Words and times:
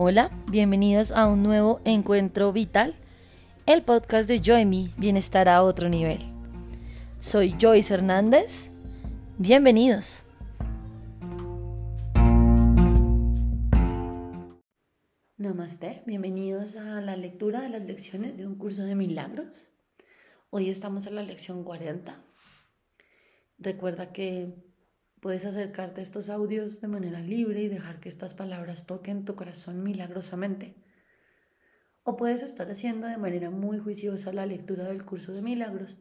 Hola, 0.00 0.30
bienvenidos 0.48 1.10
a 1.10 1.26
un 1.26 1.42
nuevo 1.42 1.80
encuentro 1.84 2.52
vital, 2.52 2.94
el 3.66 3.82
podcast 3.82 4.28
de 4.28 4.38
Joy 4.38 4.92
Bienestar 4.96 5.48
a 5.48 5.64
otro 5.64 5.88
nivel. 5.88 6.20
Soy 7.20 7.56
Joyce 7.60 7.94
Hernández, 7.94 8.70
bienvenidos. 9.38 10.22
Namaste, 15.36 16.04
bienvenidos 16.06 16.76
a 16.76 17.00
la 17.00 17.16
lectura 17.16 17.60
de 17.62 17.68
las 17.68 17.82
lecciones 17.82 18.36
de 18.36 18.46
un 18.46 18.54
curso 18.54 18.84
de 18.84 18.94
milagros. 18.94 19.66
Hoy 20.50 20.70
estamos 20.70 21.08
en 21.08 21.16
la 21.16 21.24
lección 21.24 21.64
40. 21.64 22.22
Recuerda 23.58 24.12
que 24.12 24.54
Puedes 25.20 25.44
acercarte 25.44 26.00
a 26.00 26.04
estos 26.04 26.30
audios 26.30 26.80
de 26.80 26.86
manera 26.86 27.20
libre 27.20 27.62
y 27.62 27.68
dejar 27.68 27.98
que 27.98 28.08
estas 28.08 28.34
palabras 28.34 28.86
toquen 28.86 29.24
tu 29.24 29.34
corazón 29.34 29.82
milagrosamente. 29.82 30.76
O 32.04 32.16
puedes 32.16 32.42
estar 32.42 32.70
haciendo 32.70 33.08
de 33.08 33.16
manera 33.16 33.50
muy 33.50 33.78
juiciosa 33.78 34.32
la 34.32 34.46
lectura 34.46 34.84
del 34.84 35.04
curso 35.04 35.32
de 35.32 35.42
milagros 35.42 35.96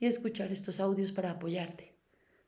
y 0.00 0.06
escuchar 0.06 0.50
estos 0.50 0.80
audios 0.80 1.12
para 1.12 1.30
apoyarte. 1.30 1.96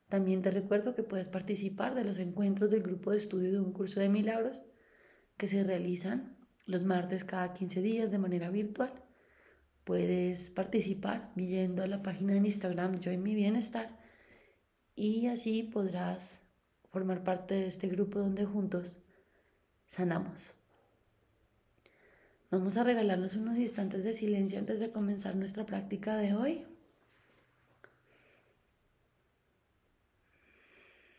También 0.09 0.43
te 0.43 0.51
recuerdo 0.51 0.95
que 0.95 1.05
puedes 1.05 1.29
participar 1.29 1.95
de 1.95 2.05
los 2.05 2.19
encuentros 2.19 2.71
del 2.71 2.83
grupo 2.83 3.13
de 3.13 3.19
estudio 3.19 3.53
de 3.53 3.61
un 3.61 3.73
curso 3.73 4.01
de 4.01 4.09
milagros 4.09 4.65
que 5.37 5.47
se 5.47 5.63
realizan 5.63 6.37
los 6.67 6.83
martes 6.83 7.25
cada 7.25 7.53
15 7.53 7.81
días 7.81 8.11
de 8.11 8.19
manera 8.19 8.51
virtual. 8.51 9.05
Puedes 9.85 10.51
participar 10.51 11.33
yendo 11.37 11.85
a 11.85 11.87
la 11.87 12.03
página 12.03 12.33
de 12.33 12.41
Instagram 12.41 13.01
Join 13.03 13.23
Mi 13.23 13.35
Bienestar 13.37 13.98
y 14.99 15.29
así 15.29 15.63
podrás 15.63 16.43
formar 16.91 17.23
parte 17.23 17.55
de 17.55 17.69
este 17.69 17.87
grupo 17.87 18.19
donde 18.19 18.45
juntos 18.45 19.01
sanamos. 19.87 20.53
Vamos 22.51 22.77
a 22.77 22.83
regalarnos 22.83 23.37
unos 23.37 23.59
instantes 23.59 24.03
de 24.03 24.13
silencio 24.13 24.59
antes 24.59 24.81
de 24.81 24.91
comenzar 24.91 25.37
nuestra 25.37 25.65
práctica 25.65 26.17
de 26.17 26.35
hoy. 26.35 26.67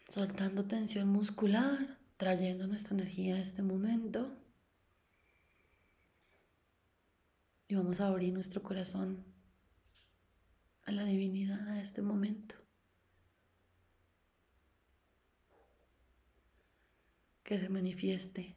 Soltando 0.10 0.66
tensión 0.66 1.08
muscular, 1.08 1.98
trayendo 2.18 2.68
nuestra 2.68 2.96
energía 2.96 3.36
a 3.36 3.40
este 3.40 3.62
momento. 3.62 4.36
Y 7.70 7.76
vamos 7.76 8.02
a 8.02 8.08
abrir 8.08 8.34
nuestro 8.34 8.62
corazón 8.62 9.24
a 10.84 10.92
la 10.92 11.06
divinidad 11.06 11.66
a 11.70 11.82
este 11.82 12.02
momento. 12.02 12.59
Que 17.50 17.58
se 17.58 17.68
manifieste 17.68 18.56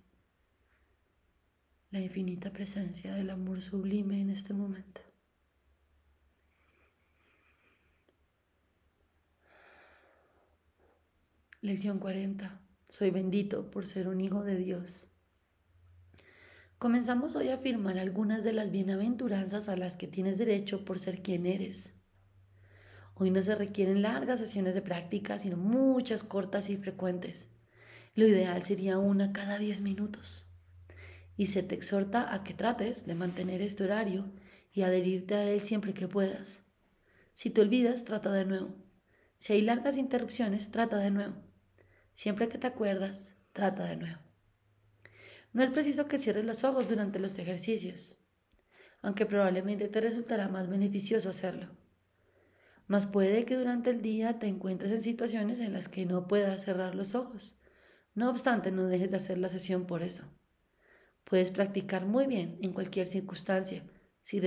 la 1.91 1.98
infinita 1.98 2.53
presencia 2.53 3.15
del 3.15 3.31
amor 3.31 3.62
sublime 3.62 4.21
en 4.21 4.29
este 4.29 4.53
momento. 4.53 5.01
Lección 11.62 12.01
40. 12.01 12.61
Soy 12.91 13.11
bendito 13.11 13.71
por 13.71 13.87
ser 13.87 14.09
un 14.09 14.21
hijo 14.21 14.45
de 14.45 14.59
Dios. 14.59 15.09
Comenzamos 16.77 17.34
hoy 17.34 17.49
a 17.49 17.55
afirmar 17.55 17.97
algunas 17.97 18.45
de 18.45 18.53
las 18.53 18.71
bienaventuranzas 18.71 19.71
a 19.71 19.77
las 19.77 19.97
que 19.97 20.06
tienes 20.06 20.37
derecho 20.37 20.84
por 20.84 20.99
ser 20.99 21.23
quien 21.23 21.47
eres. 21.47 21.95
Hoy 23.15 23.31
no 23.31 23.43
se 23.43 23.55
requieren 23.55 24.03
largas 24.03 24.39
sesiones 24.39 24.75
de 24.75 24.83
práctica, 24.83 25.39
sino 25.39 25.56
muchas 25.56 26.23
cortas 26.23 26.69
y 26.69 26.77
frecuentes. 26.77 27.52
Lo 28.15 28.27
ideal 28.27 28.63
sería 28.63 28.99
una 28.99 29.33
cada 29.33 29.59
10 29.59 29.81
minutos. 29.81 30.47
Y 31.39 31.47
se 31.47 31.63
te 31.63 31.75
exhorta 31.75 32.35
a 32.35 32.45
que 32.45 32.53
trates 32.53 33.07
de 33.07 33.15
mantener 33.15 33.63
este 33.63 33.85
horario 33.85 34.31
y 34.71 34.83
adherirte 34.83 35.34
a 35.34 35.50
él 35.50 35.62
siempre 35.62 35.95
que 35.95 36.09
puedas. 36.09 36.62
Si 37.33 37.49
te 37.49 37.62
olvidas, 37.62 38.05
trata 38.05 38.31
de 38.31 38.45
nuevo. 38.45 38.75
Si 39.39 39.55
hay 39.55 39.62
largas 39.62 39.97
interrupciones, 39.97 40.71
trata 40.71 40.99
de 40.99 41.11
nuevo. 41.11 41.37
Siempre 42.12 42.49
que 42.51 42.59
te 42.59 42.67
acuerdas, 42.67 43.34
trata 43.55 43.87
de 43.87 43.97
nuevo. 43.97 44.21
No 45.55 45.62
es 45.62 45.71
preciso 45.71 46.06
que 46.06 46.19
cierres 46.19 46.45
los 46.45 46.65
ojos 46.65 46.91
durante 46.91 47.19
los 47.19 47.39
ejercicios, 47.39 48.19
aunque 49.01 49.25
probablemente 49.25 49.89
te 49.89 50.03
resultará 50.03 50.49
más 50.49 50.69
beneficioso 50.69 51.31
hacerlo. 51.31 51.71
Mas 52.87 53.06
puede 53.06 53.47
que 53.47 53.56
durante 53.56 53.89
el 53.89 54.03
día 54.03 54.39
te 54.39 54.49
encuentres 54.49 54.93
en 54.93 55.01
situaciones 55.01 55.61
en 55.61 55.72
las 55.72 55.89
que 55.89 56.05
no 56.05 56.28
puedas 56.28 56.62
cerrar 56.62 56.95
los 56.95 57.15
ojos 57.15 57.62
no 58.15 58.28
obstante, 58.28 58.71
no 58.71 58.87
dejes 58.87 59.11
de 59.11 59.17
hacer 59.17 59.39
la 59.39 59.49
sesión 59.49 59.87
por 59.87 60.03
eso. 60.03 60.25
Puedes 61.25 61.50
practicar 61.50 62.05
muy 62.05 62.27
bien 62.27 62.59
en 62.61 62.73
cualquier 62.73 63.06
circunstancia 63.06 63.84
si, 64.23 64.41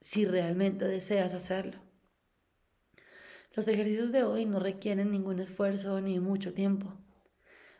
si 0.00 0.24
realmente 0.26 0.84
deseas 0.86 1.32
hacerlo. 1.32 1.80
Los 3.54 3.66
ejercicios 3.68 4.12
de 4.12 4.22
hoy 4.22 4.44
no 4.44 4.60
requieren 4.60 5.10
ningún 5.10 5.40
esfuerzo 5.40 6.00
ni 6.00 6.20
mucho 6.20 6.52
tiempo. 6.52 6.94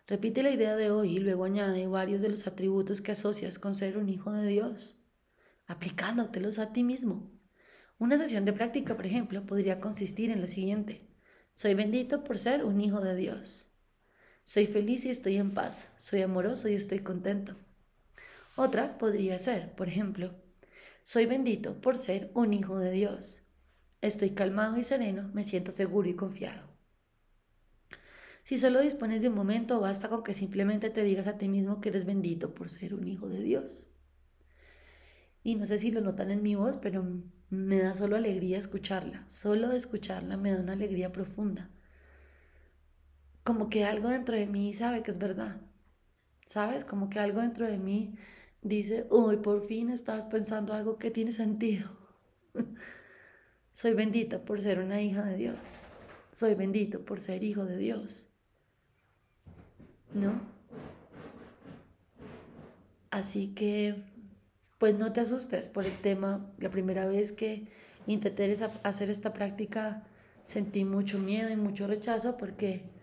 Repite 0.06 0.42
la 0.42 0.50
idea 0.50 0.74
de 0.74 0.90
hoy 0.90 1.16
y 1.16 1.20
luego 1.20 1.44
añade 1.44 1.86
varios 1.86 2.22
de 2.22 2.30
los 2.30 2.46
atributos 2.46 3.02
que 3.02 3.12
asocias 3.12 3.58
con 3.58 3.74
ser 3.74 3.98
un 3.98 4.08
hijo 4.08 4.32
de 4.32 4.48
Dios, 4.48 5.06
aplicándotelos 5.66 6.58
a 6.58 6.72
ti 6.72 6.82
mismo. 6.82 7.30
Una 7.98 8.16
sesión 8.16 8.46
de 8.46 8.54
práctica, 8.54 8.96
por 8.96 9.04
ejemplo, 9.04 9.44
podría 9.44 9.80
consistir 9.80 10.30
en 10.30 10.40
lo 10.40 10.46
siguiente. 10.46 11.06
Soy 11.52 11.74
bendito 11.74 12.24
por 12.24 12.38
ser 12.38 12.64
un 12.64 12.80
hijo 12.80 13.00
de 13.00 13.14
Dios. 13.16 13.67
Soy 14.48 14.64
feliz 14.64 15.04
y 15.04 15.10
estoy 15.10 15.36
en 15.36 15.52
paz. 15.52 15.90
Soy 15.98 16.22
amoroso 16.22 16.70
y 16.70 16.72
estoy 16.72 17.00
contento. 17.00 17.54
Otra 18.56 18.96
podría 18.96 19.38
ser, 19.38 19.74
por 19.74 19.88
ejemplo, 19.88 20.34
soy 21.04 21.26
bendito 21.26 21.82
por 21.82 21.98
ser 21.98 22.30
un 22.32 22.54
hijo 22.54 22.78
de 22.78 22.90
Dios. 22.90 23.42
Estoy 24.00 24.30
calmado 24.30 24.78
y 24.78 24.84
sereno, 24.84 25.30
me 25.34 25.44
siento 25.44 25.70
seguro 25.70 26.08
y 26.08 26.14
confiado. 26.14 26.66
Si 28.42 28.56
solo 28.56 28.80
dispones 28.80 29.20
de 29.20 29.28
un 29.28 29.34
momento, 29.34 29.80
basta 29.80 30.08
con 30.08 30.24
que 30.24 30.32
simplemente 30.32 30.88
te 30.88 31.02
digas 31.02 31.26
a 31.26 31.36
ti 31.36 31.46
mismo 31.46 31.82
que 31.82 31.90
eres 31.90 32.06
bendito 32.06 32.54
por 32.54 32.70
ser 32.70 32.94
un 32.94 33.06
hijo 33.06 33.28
de 33.28 33.42
Dios. 33.42 33.90
Y 35.42 35.56
no 35.56 35.66
sé 35.66 35.76
si 35.76 35.90
lo 35.90 36.00
notan 36.00 36.30
en 36.30 36.42
mi 36.42 36.54
voz, 36.54 36.78
pero 36.78 37.04
me 37.50 37.82
da 37.82 37.92
solo 37.92 38.16
alegría 38.16 38.56
escucharla. 38.56 39.28
Solo 39.28 39.72
escucharla 39.72 40.38
me 40.38 40.52
da 40.52 40.60
una 40.62 40.72
alegría 40.72 41.12
profunda 41.12 41.68
como 43.48 43.70
que 43.70 43.86
algo 43.86 44.10
dentro 44.10 44.36
de 44.36 44.44
mí 44.44 44.74
sabe 44.74 45.02
que 45.02 45.10
es 45.10 45.16
verdad. 45.16 45.56
¿Sabes? 46.48 46.84
Como 46.84 47.08
que 47.08 47.18
algo 47.18 47.40
dentro 47.40 47.66
de 47.66 47.78
mí 47.78 48.14
dice, 48.60 49.06
uy, 49.08 49.38
por 49.38 49.66
fin 49.66 49.88
estás 49.88 50.26
pensando 50.26 50.74
algo 50.74 50.98
que 50.98 51.10
tiene 51.10 51.32
sentido. 51.32 51.88
Soy 53.72 53.94
bendita 53.94 54.44
por 54.44 54.60
ser 54.60 54.80
una 54.80 55.00
hija 55.00 55.24
de 55.24 55.38
Dios. 55.38 55.84
Soy 56.30 56.56
bendito 56.56 57.06
por 57.06 57.20
ser 57.20 57.42
hijo 57.42 57.64
de 57.64 57.78
Dios. 57.78 58.28
¿No? 60.12 60.42
Así 63.10 63.54
que, 63.54 64.04
pues 64.76 64.94
no 64.98 65.14
te 65.14 65.20
asustes 65.20 65.70
por 65.70 65.86
el 65.86 65.96
tema. 66.02 66.52
La 66.58 66.68
primera 66.68 67.06
vez 67.06 67.32
que 67.32 67.66
intenté 68.06 68.58
hacer 68.82 69.08
esta 69.08 69.32
práctica 69.32 70.06
sentí 70.42 70.84
mucho 70.84 71.18
miedo 71.18 71.48
y 71.48 71.56
mucho 71.56 71.86
rechazo 71.86 72.36
porque 72.36 72.97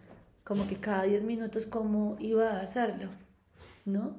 como 0.45 0.67
que 0.67 0.75
cada 0.77 1.03
10 1.03 1.23
minutos 1.23 1.65
cómo 1.65 2.15
iba 2.19 2.51
a 2.51 2.61
hacerlo, 2.61 3.09
¿no? 3.83 4.15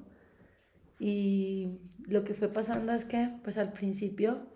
Y 0.99 1.79
lo 2.07 2.25
que 2.25 2.35
fue 2.35 2.49
pasando 2.49 2.93
es 2.93 3.05
que, 3.05 3.31
pues 3.45 3.57
al 3.57 3.73
principio 3.73 4.47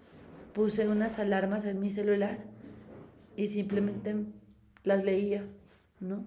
puse 0.53 0.89
unas 0.89 1.19
alarmas 1.19 1.65
en 1.65 1.79
mi 1.79 1.89
celular 1.89 2.45
y 3.37 3.47
simplemente 3.47 4.17
las 4.83 5.05
leía, 5.05 5.47
¿no? 6.01 6.27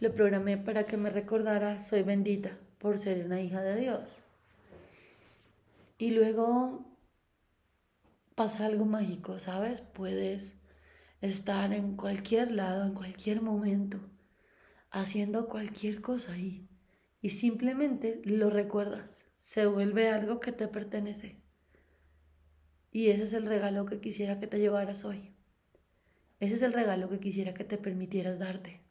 Lo 0.00 0.14
programé 0.14 0.56
para 0.56 0.84
que 0.84 0.96
me 0.96 1.10
recordara, 1.10 1.78
soy 1.78 2.02
bendita 2.02 2.58
por 2.78 2.98
ser 2.98 3.24
una 3.24 3.42
hija 3.42 3.60
de 3.60 3.76
Dios. 3.78 4.22
Y 5.98 6.10
luego 6.12 6.86
pasa 8.34 8.64
algo 8.64 8.86
mágico, 8.86 9.38
¿sabes? 9.38 9.82
Puedes 9.82 10.56
estar 11.22 11.72
en 11.72 11.96
cualquier 11.96 12.50
lado, 12.50 12.84
en 12.84 12.94
cualquier 12.94 13.40
momento, 13.40 13.98
haciendo 14.90 15.48
cualquier 15.48 16.00
cosa 16.02 16.32
ahí. 16.32 16.68
Y 17.20 17.30
simplemente 17.30 18.20
lo 18.24 18.50
recuerdas, 18.50 19.28
se 19.36 19.66
vuelve 19.66 20.10
algo 20.10 20.40
que 20.40 20.52
te 20.52 20.66
pertenece. 20.66 21.40
Y 22.90 23.08
ese 23.08 23.22
es 23.22 23.32
el 23.32 23.46
regalo 23.46 23.86
que 23.86 24.00
quisiera 24.00 24.40
que 24.40 24.48
te 24.48 24.58
llevaras 24.58 25.04
hoy. 25.04 25.34
Ese 26.40 26.56
es 26.56 26.62
el 26.62 26.72
regalo 26.72 27.08
que 27.08 27.20
quisiera 27.20 27.54
que 27.54 27.64
te 27.64 27.78
permitieras 27.78 28.40
darte. 28.40 28.82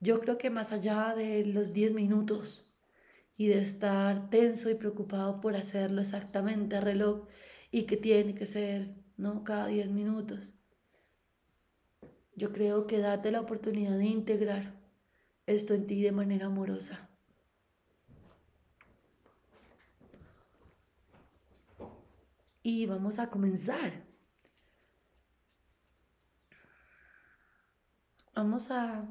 Yo 0.00 0.18
creo 0.18 0.36
que 0.36 0.50
más 0.50 0.72
allá 0.72 1.14
de 1.14 1.46
los 1.46 1.72
10 1.72 1.94
minutos 1.94 2.68
y 3.36 3.46
de 3.46 3.60
estar 3.60 4.28
tenso 4.28 4.68
y 4.68 4.74
preocupado 4.74 5.40
por 5.40 5.54
hacerlo 5.54 6.00
exactamente 6.00 6.74
a 6.74 6.80
reloj 6.80 7.28
y 7.70 7.84
que 7.84 7.96
tiene 7.96 8.34
que 8.34 8.44
ser 8.44 9.01
¿no? 9.22 9.44
Cada 9.44 9.68
10 9.68 9.88
minutos. 9.90 10.52
Yo 12.34 12.52
creo 12.52 12.88
que 12.88 12.98
date 12.98 13.30
la 13.30 13.40
oportunidad 13.40 13.96
de 13.96 14.06
integrar 14.06 14.74
esto 15.46 15.74
en 15.74 15.86
ti 15.86 16.02
de 16.02 16.10
manera 16.10 16.46
amorosa. 16.46 17.08
Y 22.64 22.86
vamos 22.86 23.20
a 23.20 23.30
comenzar. 23.30 24.04
Vamos 28.34 28.70
a 28.70 29.06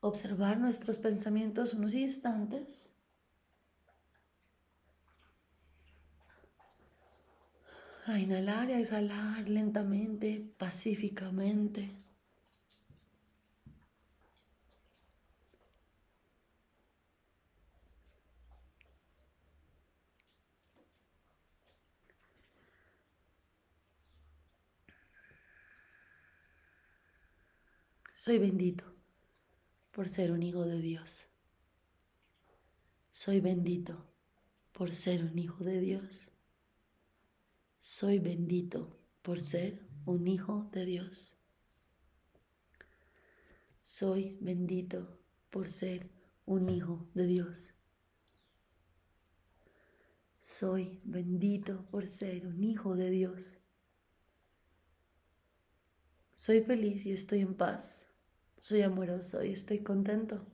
observar 0.00 0.58
nuestros 0.58 0.98
pensamientos 0.98 1.72
unos 1.74 1.94
instantes. 1.94 2.85
A 8.08 8.20
inhalar 8.20 8.70
y 8.70 8.74
a 8.74 8.78
exhalar 8.78 9.48
lentamente, 9.48 10.40
pacíficamente. 10.58 11.90
Soy 28.14 28.38
bendito 28.38 28.84
por 29.90 30.06
ser 30.06 30.30
un 30.30 30.44
hijo 30.44 30.64
de 30.64 30.80
Dios. 30.80 31.26
Soy 33.10 33.40
bendito 33.40 34.06
por 34.70 34.92
ser 34.92 35.24
un 35.24 35.36
hijo 35.40 35.64
de 35.64 35.80
Dios. 35.80 36.30
Soy 37.88 38.18
bendito 38.18 38.98
por 39.22 39.38
ser 39.38 39.86
un 40.06 40.26
hijo 40.26 40.68
de 40.72 40.84
Dios. 40.84 41.38
Soy 43.84 44.36
bendito 44.40 45.20
por 45.50 45.70
ser 45.70 46.10
un 46.46 46.68
hijo 46.68 47.08
de 47.14 47.26
Dios. 47.28 47.74
Soy 50.40 51.00
bendito 51.04 51.86
por 51.92 52.08
ser 52.08 52.48
un 52.48 52.64
hijo 52.64 52.96
de 52.96 53.08
Dios. 53.08 53.60
Soy 56.34 56.62
feliz 56.62 57.06
y 57.06 57.12
estoy 57.12 57.42
en 57.42 57.54
paz 57.54 58.06
soy 58.58 58.82
amoroso 58.82 59.44
y 59.44 59.52
estoy 59.52 59.78
contento. 59.78 60.44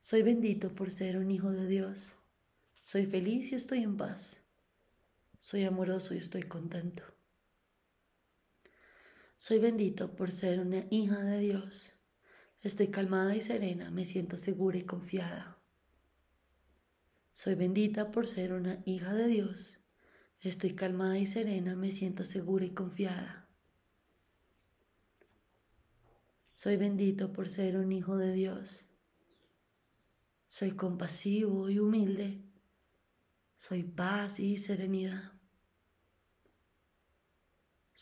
Soy 0.00 0.22
bendito 0.22 0.74
por 0.74 0.90
ser 0.90 1.16
un 1.16 1.30
hijo 1.30 1.52
de 1.52 1.68
Dios. 1.68 2.16
Soy 2.82 3.06
feliz 3.06 3.52
y 3.52 3.54
estoy 3.54 3.84
en 3.84 3.96
paz. 3.96 4.43
Soy 5.44 5.64
amoroso 5.64 6.14
y 6.14 6.16
estoy 6.16 6.44
contento. 6.44 7.02
Soy 9.36 9.58
bendito 9.58 10.16
por 10.16 10.30
ser 10.30 10.58
una 10.58 10.86
hija 10.88 11.22
de 11.22 11.38
Dios. 11.38 11.92
Estoy 12.62 12.88
calmada 12.88 13.36
y 13.36 13.42
serena, 13.42 13.90
me 13.90 14.06
siento 14.06 14.38
segura 14.38 14.78
y 14.78 14.84
confiada. 14.84 15.58
Soy 17.32 17.56
bendita 17.56 18.10
por 18.10 18.26
ser 18.26 18.54
una 18.54 18.82
hija 18.86 19.12
de 19.12 19.26
Dios. 19.26 19.80
Estoy 20.40 20.74
calmada 20.74 21.18
y 21.18 21.26
serena, 21.26 21.76
me 21.76 21.90
siento 21.90 22.24
segura 22.24 22.64
y 22.64 22.70
confiada. 22.70 23.46
Soy 26.54 26.78
bendito 26.78 27.34
por 27.34 27.50
ser 27.50 27.76
un 27.76 27.92
hijo 27.92 28.16
de 28.16 28.32
Dios. 28.32 28.86
Soy 30.48 30.70
compasivo 30.70 31.68
y 31.68 31.80
humilde. 31.80 32.40
Soy 33.56 33.82
paz 33.82 34.40
y 34.40 34.56
serenidad. 34.56 35.33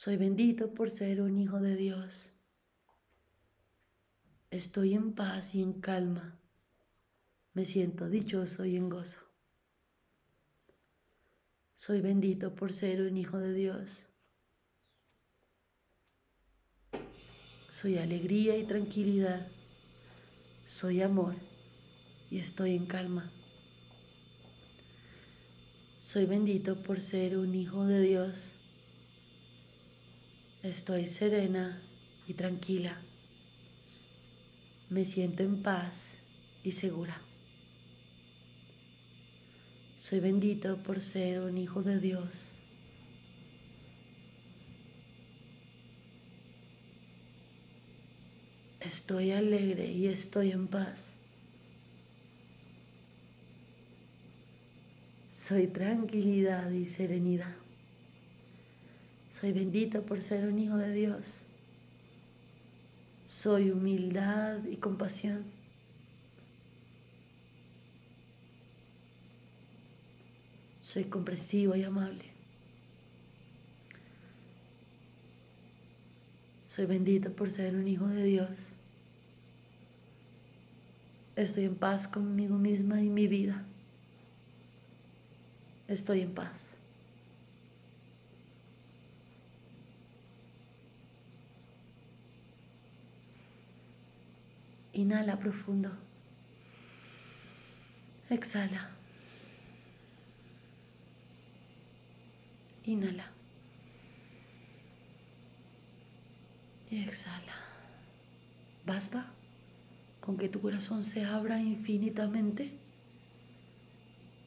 Soy 0.03 0.17
bendito 0.17 0.75
por 0.75 0.91
ser 0.91 1.23
un 1.23 1.39
hijo 1.39 1.61
de 1.61 1.77
Dios. 1.77 2.31
Estoy 4.51 4.95
en 4.95 5.13
paz 5.13 5.55
y 5.55 5.63
en 5.63 5.75
calma. 5.75 6.41
Me 7.55 7.65
siento 7.65 8.09
dichoso 8.09 8.65
y 8.65 8.75
en 8.75 8.89
gozo. 8.89 9.21
Soy 11.77 12.01
bendito 12.01 12.53
por 12.53 12.73
ser 12.73 13.03
un 13.03 13.17
hijo 13.17 13.39
de 13.39 13.55
Dios. 13.55 14.07
Soy 17.71 17.99
alegría 17.99 18.57
y 18.57 18.65
tranquilidad. 18.65 19.47
Soy 20.67 21.01
amor 21.01 21.37
y 22.29 22.41
estoy 22.41 22.75
en 22.75 22.87
calma. 22.87 23.31
Soy 26.03 26.27
bendito 26.27 26.83
por 26.83 27.01
ser 27.01 27.39
un 27.39 27.55
hijo 27.55 27.85
de 27.87 28.01
Dios. 28.01 28.57
Estoy 30.63 31.09
serena 31.09 31.83
y 32.29 32.35
tranquila. 32.35 32.97
Me 34.91 35.05
siento 35.05 35.43
en 35.43 35.61
paz 35.61 36.19
y 36.63 36.71
segura. 36.71 37.21
Soy 39.99 40.21
bendito 40.21 40.81
por 40.85 41.01
ser 41.01 41.41
un 41.41 41.59
hijo 41.59 41.83
de 41.83 41.99
Dios. 41.99 42.53
Estoy 48.79 49.33
alegre 49.33 49.91
y 49.91 50.07
estoy 50.07 50.53
en 50.53 50.69
paz. 50.69 51.17
Soy 55.33 55.67
tranquilidad 55.67 56.71
y 56.71 56.85
serenidad. 56.85 57.57
Soy 59.43 59.51
bendito 59.51 60.07
por 60.07 60.21
ser 60.21 60.47
un 60.47 60.57
hijo 60.57 60.77
de 60.77 60.93
Dios. 60.93 61.43
Soy 63.27 63.73
humildad 63.73 64.65
y 64.67 64.77
compasión. 64.77 65.43
Soy 70.81 71.07
comprensivo 71.07 71.75
y 71.75 71.83
amable. 71.83 72.27
Soy 76.69 76.87
bendito 76.87 77.33
por 77.33 77.51
ser 77.51 77.75
un 77.75 77.89
hijo 77.89 78.07
de 78.07 78.23
Dios. 78.23 78.75
Estoy 81.35 81.65
en 81.65 81.75
paz 81.75 82.07
conmigo 82.07 82.59
misma 82.59 83.03
y 83.03 83.09
mi 83.09 83.27
vida. 83.27 83.65
Estoy 85.89 86.21
en 86.21 86.33
paz. 86.33 86.77
Inhala 94.93 95.39
profundo. 95.39 95.91
Exhala. 98.31 98.91
Inhala. 102.85 103.33
y 106.93 107.03
exhala. 107.03 107.55
¿Basta 108.85 109.25
con 110.21 110.37
que 110.37 110.51
tu 110.51 110.61
corazón 110.61 111.05
se 111.05 111.25
abra 111.25 111.59
infinitamente 111.59 112.71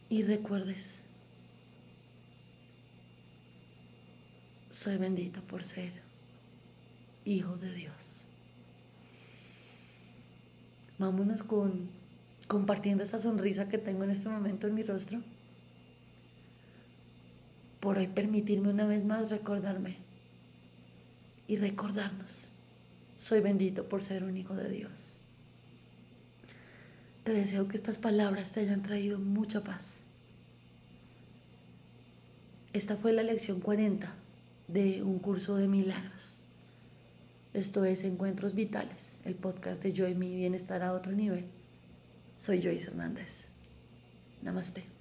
y 0.09 0.21
recuerdes, 0.21 0.99
soy 4.69 4.97
bendito 4.97 5.41
por 5.41 5.63
ser 5.63 5.91
hijo 7.25 7.57
de 7.57 7.73
Dios. 7.73 8.24
Vámonos 10.97 11.43
con 11.43 11.89
compartiendo 12.47 13.03
esa 13.03 13.19
sonrisa 13.19 13.67
que 13.67 13.77
tengo 13.77 14.03
en 14.03 14.11
este 14.11 14.29
momento 14.29 14.67
en 14.67 14.75
mi 14.75 14.83
rostro. 14.83 15.21
Por 17.79 17.97
hoy 17.97 18.07
permitirme 18.07 18.69
una 18.69 18.85
vez 18.85 19.03
más 19.03 19.29
recordarme 19.29 19.97
y 21.47 21.57
recordarnos, 21.57 22.31
soy 23.19 23.41
bendito 23.41 23.87
por 23.87 24.01
ser 24.01 24.23
un 24.23 24.37
hijo 24.37 24.55
de 24.55 24.69
Dios. 24.69 25.19
Te 27.23 27.33
deseo 27.33 27.67
que 27.67 27.75
estas 27.75 27.97
palabras 27.97 28.51
te 28.51 28.61
hayan 28.61 28.81
traído 28.83 29.19
mucha 29.19 29.63
paz. 29.63 30.01
Esta 32.73 32.97
fue 32.97 33.13
la 33.13 33.23
lección 33.23 33.59
40 33.59 34.13
de 34.67 35.03
un 35.03 35.19
curso 35.19 35.55
de 35.55 35.67
milagros. 35.67 36.39
Esto 37.55 37.85
es 37.85 38.03
Encuentros 38.03 38.53
Vitales, 38.53 39.21
el 39.23 39.33
podcast 39.33 39.81
de 39.81 39.93
Yo 39.93 40.09
y 40.09 40.13
mi 40.13 40.35
bienestar 40.35 40.83
a 40.83 40.91
otro 40.91 41.13
nivel. 41.13 41.45
Soy 42.37 42.61
Joyce 42.61 42.89
Hernández. 42.89 43.47
Namaste. 44.41 44.94